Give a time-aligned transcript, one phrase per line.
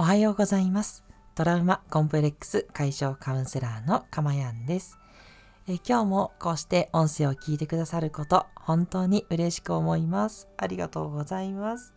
[0.00, 1.04] おはようございます。
[1.34, 4.96] トラウマコンプレックス解消カウンセラーのかまやんです。
[5.68, 10.48] え今日もこうして音声を聞いてくださること本当に嬉しく思います。
[10.56, 11.92] ありがとうございます。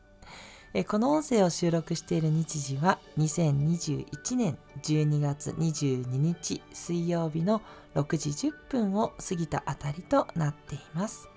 [0.73, 7.61] えこの音声を収録している日時は2021年12月22日水曜日の
[7.95, 11.29] 6時10分を過ぎたあたりとなっています。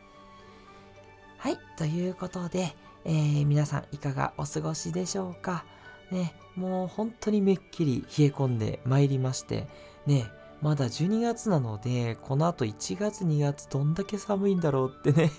[1.39, 2.75] はい、ということで、
[3.05, 5.64] えー、皆さんいかがお過ごしでしょうか？
[6.10, 9.66] ね、もう本当にめっきり冷え込んでまいりまして、
[10.06, 10.30] ね、
[10.62, 15.30] まだ12月なので、この後1月2月どんだけ寒いんだろうってね。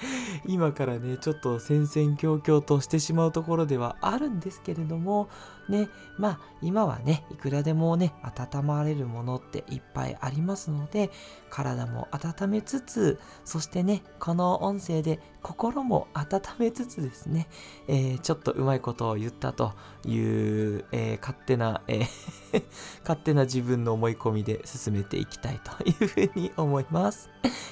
[0.46, 5.28] 今からね、ちょっと戦々恐々としてしまうところではあるんですけれども、
[5.68, 11.10] ね、まあ今はね、いくらでもね、温まれるものっていっぱいありますので、
[11.50, 17.48] 体も温めつつ、そしてね、この音声で心も温めつつですね、
[17.88, 19.72] えー、ちょっとうまいことを言ったと
[20.04, 22.06] いう、えー、勝手な、えー
[23.02, 27.28] 勝手な自分の思い込みで進めていきたいというふうに思います。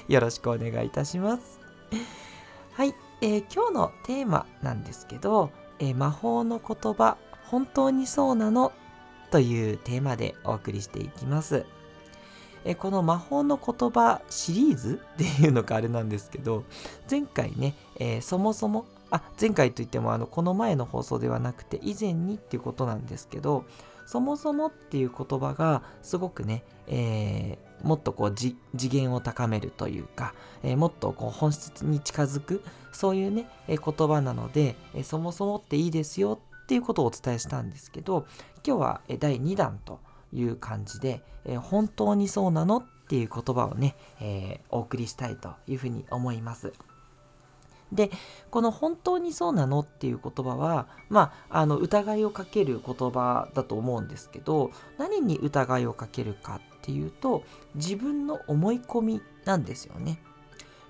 [0.07, 1.64] よろしくお願いいたします。
[2.73, 8.71] はい、えー、今日のテーマなんですけど、えー、魔法の言葉本当にそうなの？
[9.31, 11.65] というテーマでお送りしていきます。
[12.63, 16.63] えー、この魔法の言葉シリーズっていうのかあれなんですけど
[17.09, 23.65] 前回ね、えそもそもあ前回といってもあのこの前の放送ではなくて以前にっていうことなんですけど
[24.07, 30.33] そもそもっていう言葉がすごくね、え、もっとこう次元を高めるというか、
[30.63, 38.25] えー、もっとこう本質に近づくそういうね、えー、言葉なので、えそもそもっていいですよっていうことをお伝えしたんですけど
[38.65, 39.99] 今日は第2弾と
[40.33, 46.73] いう感じで、え本当にそうなのっていう言葉をね、えお送りしたいというふうに思います。
[47.91, 48.09] で
[48.49, 60.19] この「本当にそうなの?」っていう言葉はまああの疑いをかける言葉だと思うんですけど何に疑いをかけるかっていうと自分の思い込みなんですよね。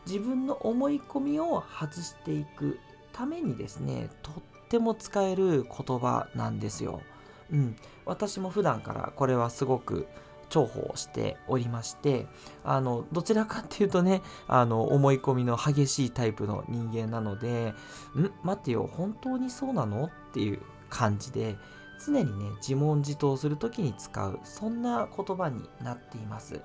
[0.06, 2.80] 自分の思い込みを外していく
[3.14, 4.34] ためにですねとっ
[4.68, 7.02] ても使える言葉なんですよ。
[7.50, 7.76] うん、
[8.06, 10.08] 私も普段からこれはすごく
[10.50, 12.28] 重宝しておりまして
[12.64, 17.74] あのどちらかっていうとねあの思い込みの激しいタイプの人間なので
[18.18, 20.60] 「ん待てよ本当にそうなの?」っていう
[20.90, 21.58] 感じで
[22.04, 26.62] 常にね自問自答する時に使うそんな言葉になっています。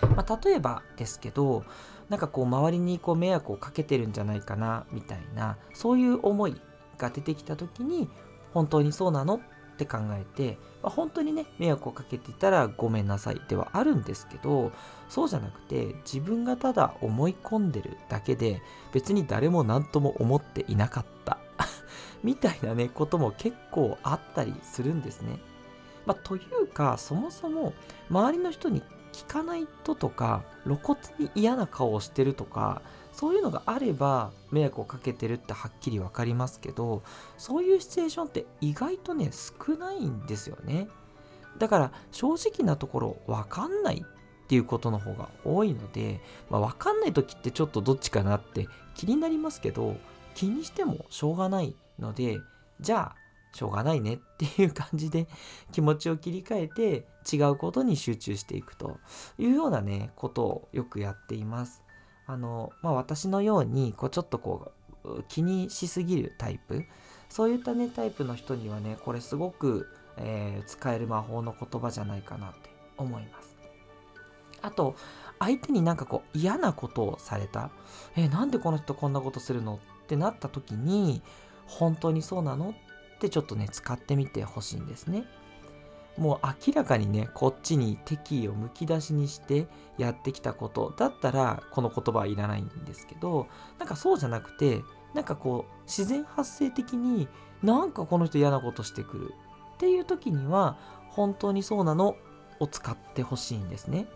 [0.00, 1.64] まあ、例えばですけど
[2.08, 6.60] なんかこう周りにこう迷惑をかけてるんじゃないかなみたいなそういう思い
[6.98, 8.08] が出てきた時に
[8.52, 14.72] 本当にそうなのって考えて、まあ、本当にね迷惑をかけていたらごめんなさいではあるんですけど
[15.08, 18.62] そうじゃなくて自分がただ思い込んでるだけで
[18.92, 21.38] 別に誰も何とも思っていなかった
[22.22, 25.38] みたいなねことも結構あったりするんですね。
[26.06, 27.72] まあ、というかそもそも
[28.10, 28.82] 周りの人に
[29.12, 32.82] 聞かないととか露骨に嫌な顔をしてるとか
[33.12, 37.02] そういうのがあれば迷惑をかけてるってはっきり分かりますけど
[37.38, 40.88] そういうシチュエーションって意外とね少ないんですよね
[41.58, 49.96] だから正直なところ分かんないっていうことの方が多いので、まあ、分かんない時ってちょっとどっちかなって気になりますけど
[50.34, 52.38] 気にしてもしょうがないので
[52.80, 53.16] じゃあ
[53.52, 55.28] しょうがないねっていう感じで
[55.72, 58.98] 気持ちを切り替えて違うことに集中していくと
[59.38, 61.82] いうようなねことをよくやっています。
[62.26, 64.72] あの、まあ、私のようにこうちょっとこ
[65.04, 66.84] う気にしすぎるタイプ
[67.28, 73.56] そういったねタイプの人にはねこれすごく、えー、使える魔法の言葉じゃないかなって思います
[74.62, 74.96] あと
[75.38, 77.70] 相手になんかこう嫌なことをされた
[78.16, 79.78] えー、なんでこの人こんなことするの？
[80.04, 81.22] ってなった時に
[81.66, 82.70] 本当にそうなの？
[82.70, 85.24] ってちょっとね使ってみてほしいんですね
[86.18, 89.66] もう明らかにねこっちに敵意をむき出しにして
[89.98, 93.46] やってきたことだったらこの言葉はいらないんですけど
[93.78, 94.82] なんかそうじゃなくて
[95.14, 97.28] なんかこう自然発生的に
[97.62, 99.34] なんかこの人嫌なことしてくる
[99.74, 100.76] っていう時には
[101.08, 102.16] 本当にそうなの
[102.60, 104.06] を使ってほしいんですね。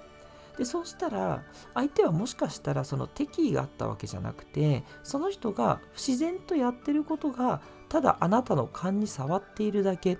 [0.58, 10.18] でそうしたら相手はもしかしたらその敵意があったわけじゃなくてその人が不自然とやってることがただあなたの勘に触っているだけっ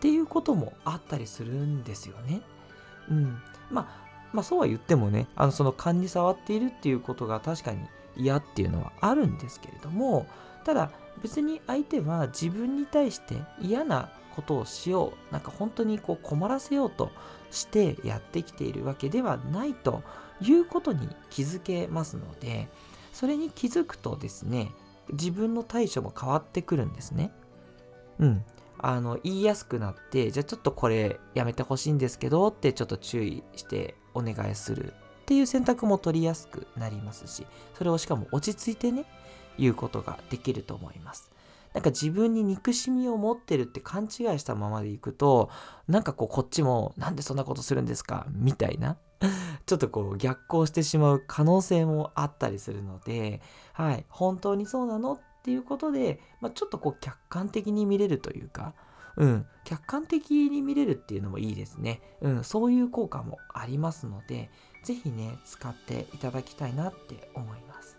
[0.00, 2.42] ていうこともあったりするんですよね。
[3.08, 3.38] うん。
[3.70, 10.26] まあ、まあ、そうは言ってもね、あの、その勘に触っているっていうことが確かに嫌っていうのはあるんですけれども、
[10.64, 10.90] ただ
[11.22, 17.10] 別に相手は自分に対して嫌なことをしよう、なんか本当にこう困らせようと
[17.54, 20.02] してやってきているわけではないと
[20.40, 22.68] いうことに気づけますので、
[23.12, 24.72] それに気づくとですね、
[25.12, 27.30] 自分の対処も変わってくるんですね。
[28.18, 28.44] うん。
[28.78, 37.46] あの言いやすくなってじゃあちょっとこれやめてほしいんですけどってちょっと注意してお願いするっていう選択も取りやすくなりますし
[37.78, 39.06] それをしかも落ち着いてね
[39.58, 41.30] 言うことができると思います
[41.74, 45.50] なんか自分に憎しみを持ってるって勘違いしたままでいくと
[45.88, 48.26] なんかこうこっちもなんでそんなことするんですか？
[48.32, 48.96] みたいな。
[49.66, 53.40] ちょっとこう逆行してしまう可能性もあったりするので
[53.72, 54.04] はい。
[54.08, 55.14] 本当にそうなの？
[55.14, 58.74] っていうことで、まあ、ちょっとこう客観的に見れるというか
[59.16, 62.00] うん、客観的に見れるっていうのもいいですね。
[62.20, 64.50] うん、そういう効果もありますので、
[64.82, 67.96] 是非ね、使っていただきたいなって思います。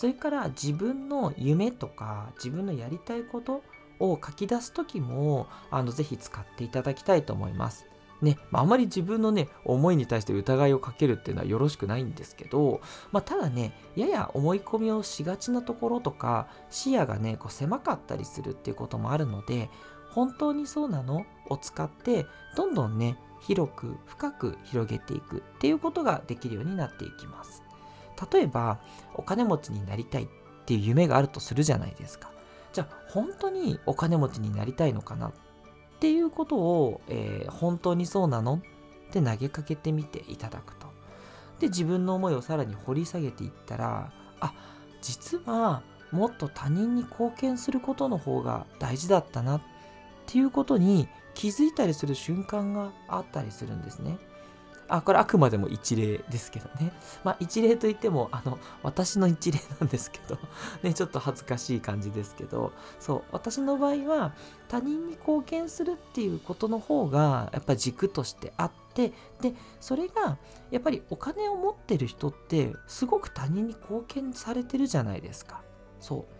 [0.00, 3.62] それから自分の夢とか自分のやりたいこと
[3.98, 7.84] を書き出す時も、あの、ぜひ使っていただきたいと思います。
[8.22, 12.80] ね、まあ、あまり自分のね、思いに対して疑いをかけるっていうのはよろしくないんですけど、
[13.12, 19.68] まあ、ただね、やや思い込みをしがちなところとか、視野がね、こう狭かったりするっていうこともあるので、
[20.12, 21.26] 本当にそうなの？
[21.50, 22.24] を使って、
[22.56, 27.62] どんどんね、広く深く広げていくっていうことができるようになっていきます。
[28.32, 28.78] 例えば、
[29.14, 30.28] お金持ちになりたいっ
[30.66, 32.30] ていう夢があるとするじゃないですか。
[32.72, 35.32] じゃあ、本当にお金持ちになりたいのかなっ
[36.00, 38.60] ていうことを、えー、本当にそうなの
[39.08, 40.86] って投げかけてみていただくと。
[41.58, 44.54] で、自分の思いをさらに掘り下げていったら、あ、
[45.02, 49.62] 実はもっと他人に貢献することの方が大事だったなっ
[50.26, 54.18] ていうことに気づいたりする瞬間があったりするんですね。
[54.90, 56.92] あ、これあくまでも一例ですけどね。
[57.22, 60.36] まあ一例といっても、あの、私の一例なんですけど、
[60.82, 64.34] ね、ちょっと恥ずかしい感じですけど、そう、私の場合は
[64.68, 70.38] 他人に貢献するっていうことの方が、やっぱ軸としてあって、で、それが、
[70.70, 75.62] やっぱりお金を持ってる人って、すごく他人に貢献されてるじゃないですか。
[76.00, 76.39] そう。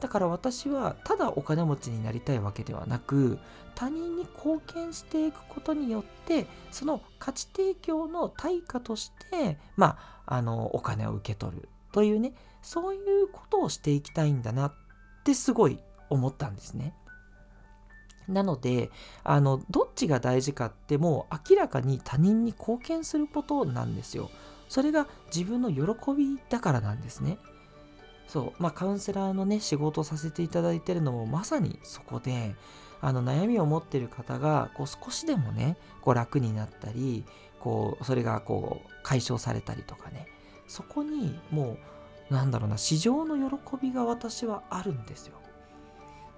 [0.00, 3.38] だから私はただお金持ちになりたいわけではなく
[3.74, 14.74] 他人に貢献していくことによってその価値提供の対価としてまああのお金を受け取るというねそういうことをしていきたいんだなっ
[15.24, 15.78] てすごい
[16.10, 16.94] 思ったんですね。
[18.28, 18.90] なので
[19.24, 24.30] あのどっちが大事かってもう明らかに他人に貢献することなんですよ。
[24.68, 25.82] それが自分の喜
[26.14, 27.38] びだからなんですね。
[28.28, 32.54] そう、まあ、カウンセラーのね、仕事をさせていただいてるのもまさにそこで、
[33.00, 37.24] あの悩みを持ってる方がこう少しでもね、こう楽になったり、
[37.58, 40.28] こう、それがこう解消されたりとかね、
[40.66, 41.78] そこにも
[42.30, 45.36] う、なんだろうな、市場の喜びが私はあるんですよ。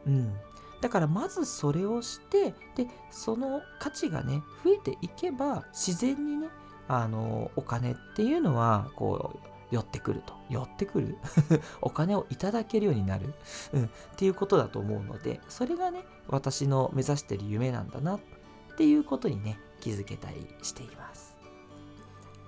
[0.07, 0.33] うん。
[0.81, 6.49] だからまずそれをして、で、その価値がね、増えていけば、自然にね、
[6.89, 10.35] あの、お金っていうのは、こう、寄ってくると。
[10.49, 11.17] 寄ってくる？
[11.81, 13.35] お金をいただけるようになる、
[13.73, 18.21] うん、っていうことだと思うので、それがね、私の目指してる夢なんだなっ
[18.77, 21.37] ていうことにね、気づけたりしています。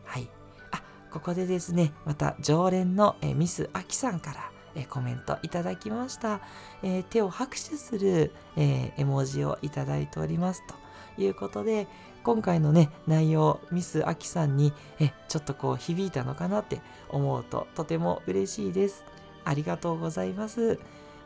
[0.05, 0.29] はい。
[0.73, 6.41] あ、ここでですね、また常連のえミス・アキさんからえコメントいただきました。
[6.83, 10.75] えー、手を拍手する、えー、絵文字をいただいておりますと
[11.19, 11.87] いうことで、
[12.23, 19.05] 今回のね、内容、ミス・アキさんに、え、ちょっとこう響いたのかなって思うととても嬉しいです。
[19.45, 20.79] ありがとうございます。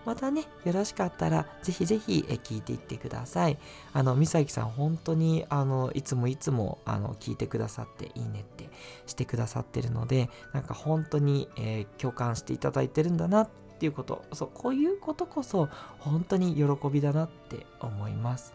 [0.07, 3.59] またね、よろしかったら、ぜひぜひえ聞いていってください。
[3.93, 8.71] あの、ミサキさん、本当に、あの、いつもいつも、あの、聞いてくださって、いいねって
[9.07, 13.49] してくださってるので、なんか本当に、えー、共感していただいてるんだなっ
[13.81, 18.55] ていうこと、そう、こういうことこそ、本当に喜びだなって思います。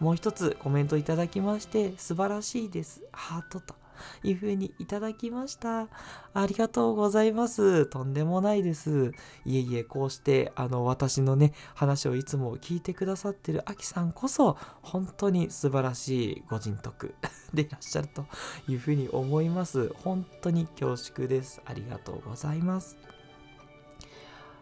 [0.00, 3.02] もう一つコメントいただきまして、素晴らしいです。
[3.12, 3.74] ハートと
[4.22, 5.88] いう風にいただきました。
[6.32, 7.84] ありがとうございます。
[7.86, 9.12] とんでもないです。
[9.44, 17.14] いえいえ、こうして、あの、私のね、話をいつも聞いてくださってるアキさんこそ、本当に素晴らしいご人徳
[17.52, 18.24] でいらっしゃると
[18.68, 19.92] いうふうに思います。
[20.02, 21.60] 本当に恐縮です。
[21.66, 22.96] ありがとうございます。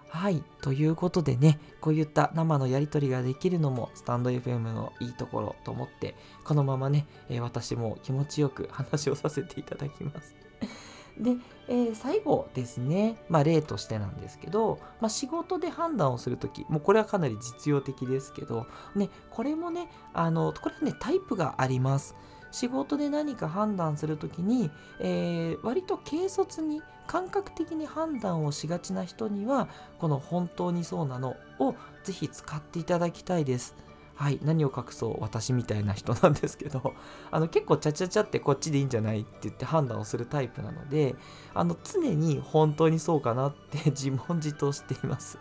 [0.09, 0.43] はい。
[0.63, 10.35] ということでね、こういった生のやりとりができるのもスタンド FM のいいところと思って、このままね、えー、私も気持ちよく話をさせていただきます。
[11.19, 11.37] で、
[11.69, 22.15] えー、最後ですね、まあ例としてなんですけど、まあ仕事で判断をするとき、もうこれはかなり実用的ですけど、ね、これもね、あの、これはね、タイプがあります。
[22.51, 31.75] 仕事で何か判断するときに、えー、割と軽率に感覚的に判断をしがちな人にはこの本当にそうなのを
[32.05, 33.75] ぜひ使っていただきたいです。
[34.15, 36.95] はい、何を隠そう私みたいな人なんですけど、
[37.31, 41.15] あの結構ちゃちゃちゃってこっちでいいんじゃないって言って判断をするタイプなので、
[41.55, 45.39] あの常に本当にそうかなって自問自答しています。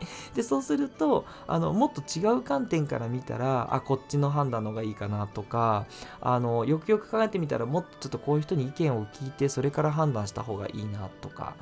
[0.34, 5.86] でそうするとあのもっと違う観点から見たらあこっちの判断の方がいいかなとか
[6.20, 11.54] あのよくよく考えてみたらもっとちょっとこういう人に意見を聞いてそれから判断した方がいいなとか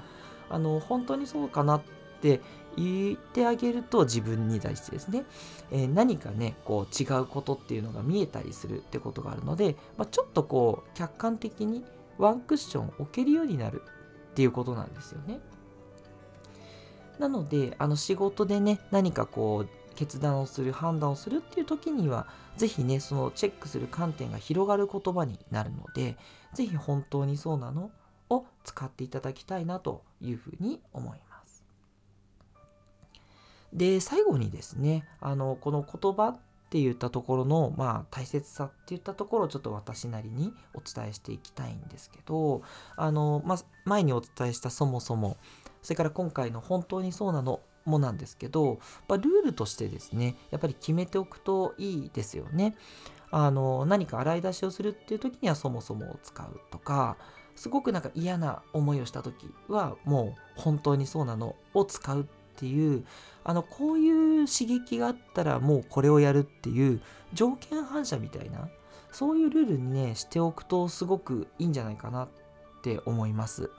[0.50, 1.82] あの本当にそうかなっ
[2.20, 2.40] て
[2.76, 5.24] 言ってあげると自分に対してですね、
[5.70, 11.84] えー、何かねこう違うことっていうのが見えたりするってことがあるので、まあ、ちょっとこう客観的に
[12.18, 13.82] ワンクッション置けるようになる
[14.30, 15.38] っていうことなんですよね。
[17.18, 26.16] なのであの仕事でね何かこう決断をする判断をするっていう時には是非ねそのチェックする観点が広がる言葉になるので
[26.52, 27.90] 是非本当にそうなの
[28.30, 31.64] を使っていただきたいなというふうに思います。
[33.73, 36.38] で最後にですねあのこの言葉っ
[36.71, 42.62] て言ったところの、まあ、大切さって言ったところをちょっと私なりにお伝えしていきたいんですけど
[42.97, 45.37] あの、まあ、前にお伝えしたそもそも
[45.84, 52.74] それから今回の本当にそうなのもなんですけど、ま、ルールとしてですねやっぱり決めておくといいですよね。
[53.30, 57.16] あの何か洗い出しをするっていう時にはそもそもを使うとか
[57.56, 62.24] すごくなんか嫌な思いをした時はもう本当にそうなのを使うっ
[62.56, 63.04] ていう
[63.42, 67.00] あのこういう刺激があったらもうこれをやるっていう
[67.32, 68.68] 条件反射みたいな
[69.10, 72.28] そういうルールにねしておくとすごくいいんじゃないかなっ
[72.82, 73.70] て思います。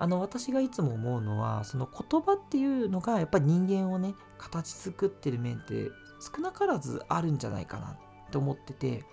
[0.00, 5.90] あの私がいつも思うのはその言葉っていうのがやっぱり人間をね形作ってる面って
[6.20, 9.04] 少なからずあるんじゃないかなって思ってて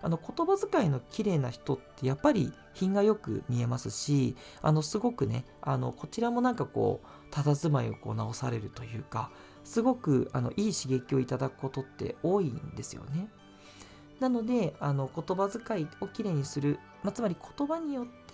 [0.00, 9.32] あの言葉遣いの綺麗な人ってやっぱり品がよく見えますしあのすごくねあのこちらもなんかこう佇まいをこう直されるというか
[9.64, 13.28] すごくあのいい刺激をいただくことって多いんですよね。
[14.20, 18.27] なのであの言葉遣いをきれいにする、まあ、つまり言葉によって、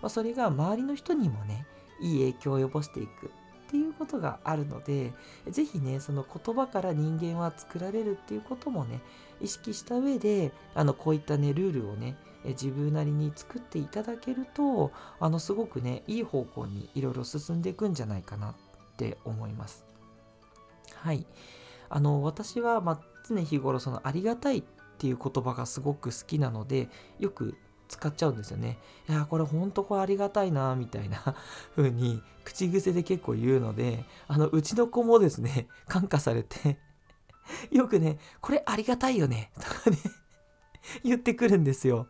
[0.00, 1.66] まあ、それが周りの人にもね
[2.00, 3.30] いい影響を及ぼしていくっ
[3.70, 5.12] ていうことがあるので
[5.48, 9.00] 是非ねその言葉から人間は作られるっていうこともね
[9.40, 18.54] 意識した上であのこういったねルールをね自分なりに作っていただけるとあのすごくねいい方向にいろいろ進んでいくんじゃないかなっ
[18.96, 19.86] て思います。
[20.94, 21.26] はい。
[21.88, 24.62] あの私は、まあ、常日頃そのありがたいっ
[24.98, 27.56] ていう言葉がすごく好きなのでよく
[27.92, 28.78] 使っちゃうんですよね。
[29.08, 31.18] いや、これほんとこれありがたいな、みたいな
[31.76, 36.78] 風に口癖で結構言うので、あの、うちの子もですね、感化されて
[37.70, 39.98] よくね、これありがたいよね、とかね
[41.04, 42.08] 言ってくるんですよ。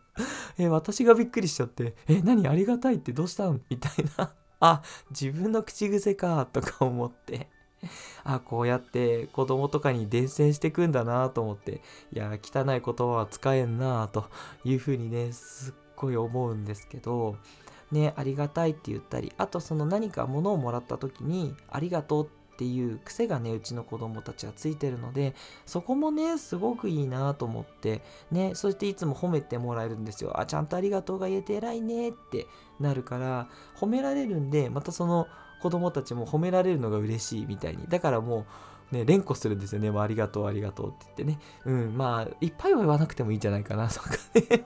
[0.57, 3.61] え、私がびっくりしちゃって、え、何ありがたいってどうしたん？
[3.69, 4.33] みたいな。
[4.59, 7.49] あ、自分の口癖か、とか思って。
[8.23, 14.25] あこうやって子供とかに伝染してくんだなと思っていや汚い言葉は使えんなと
[14.63, 17.35] いうふうにねすっごい思うんですけど
[17.91, 25.33] ねありがたいって言ったりあとその何か物をもらった時にありがとうっていう癖がねうちの子供たちはついてるので
[25.65, 30.39] そこもねすごくいいなと思ってねそしていつも褒めてもらえるんですよ。
[30.39, 32.45] あちゃんとありがとうが言えて偉いねって
[32.79, 35.27] なるから褒められるんでまたその
[35.63, 37.85] 子供たちも褒められるのが嬉しいみたいに。
[37.87, 38.45] だからも
[38.91, 41.39] うね連呼するんですよね、もうありがとうありがとうって言ってね。
[41.65, 43.87] うんまあいっぱいは言わなくてもいいんじゃないかな。
[43.87, 44.65] とかね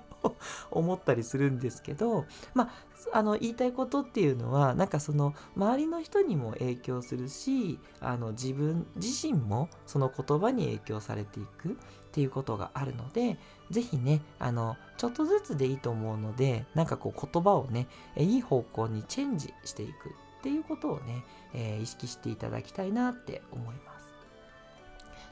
[0.72, 2.25] 思ったりするんですけど。
[2.56, 2.70] まあ
[3.13, 11.72] あの言いたいことっていうのはなんかその周りの人にも影響するしあの自分自身もその言葉に影響されていくっ
[12.12, 13.38] ていうことがあるので
[13.70, 17.88] 是非ねあのちょっとずつでいいと思うのでなんかこう言葉をね
[18.18, 20.13] いい方向にチェンジしていく。
[20.48, 24.08] っていうことをね、えー、意識していただきたいなって思います。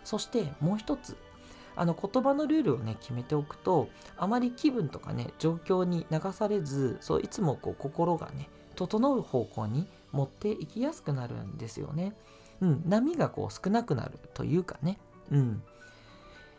[0.03, 1.15] そしてもう一つ、
[1.77, 12.13] あの言葉のルールをね決めておくとあまり気分とかね状況に流されずそういつもこう心がね整う方向に持っていきやすくなるんですよね。
[12.60, 15.00] うん、波がこう少なくなるというかね。
[15.31, 15.63] うん。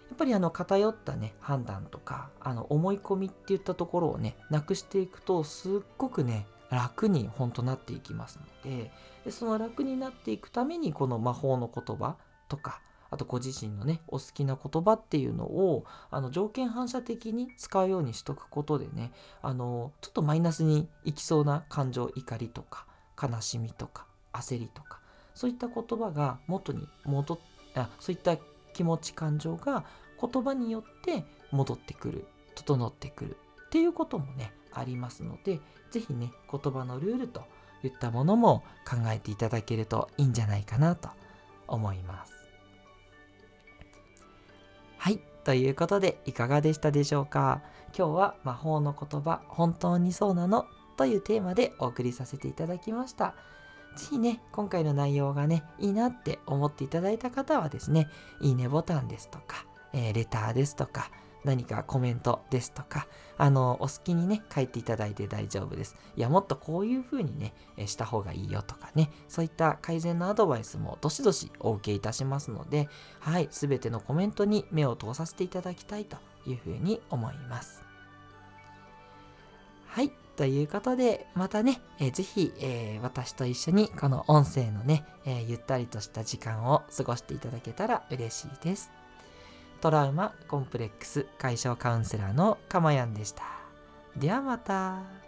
[0.08, 8.90] やっぱりあの偏ったね判断とかあの思い込みっていったところをねなくしていくとすっごくね楽に本当なっていきますので
[9.25, 12.16] でその楽になっていくためにこの魔法の言葉
[12.49, 12.80] とか
[13.11, 22.87] あとご自身のねお好きな言葉っていうのをあの条件反射的に使うようにしとくことでねあのちょっとマイナスにいきそうな感情怒りとか
[23.20, 25.00] 悲しみとか焦りとか
[25.35, 27.38] そういった言葉が元に戻っ
[27.75, 28.37] あそういった
[28.73, 29.85] 気持ち感情が
[30.20, 37.42] 言葉によって戻ってくる整ってくるっていうこともねありますので是非ね言葉のルールと
[37.83, 41.09] いったものも考えていただけるといいんじゃないかなと
[41.66, 42.33] 思います。
[44.99, 45.21] はい。
[45.45, 47.62] ということでいかがでしたでしょうか？
[47.97, 50.66] 今日は魔法の言葉本当にそうなの
[50.97, 53.35] というテーマでお送りさせていただきました。
[53.97, 58.09] ぜひね、今回の内容がね、いいなって思っていただいた方はですね、
[58.42, 61.11] いいねボタンですとか、えー、レターですとか、
[61.46, 63.06] 何かコメントですとか、
[63.38, 65.96] あの、お好きにね、書いていただいて大丈夫です。
[66.16, 67.54] いや、もっとこういう風にね、
[67.86, 72.88] した方がいいよとかね、そういった改善のアドバイスもどしどしお受けいたしますので、
[73.20, 77.82] はい、すべてのコメントに目を通させていただきたいという風に思います。
[79.86, 80.10] はい。
[80.36, 88.95] ということで、またね、えー、ぜひ、えー、私と一緒にこの音声のね、えー、ゆったりとした時間を過ごしていただけたら嬉しいです。
[89.80, 93.42] トラウマコンプレックス解消カウンセラーのかまやんでした。
[94.16, 95.25] ではまた。